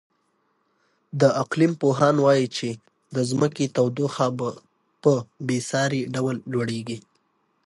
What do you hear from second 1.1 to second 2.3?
د اقلیم پوهان